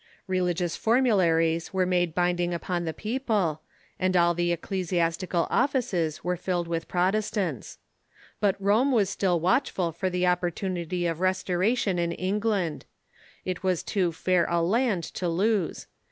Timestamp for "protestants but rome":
6.87-8.91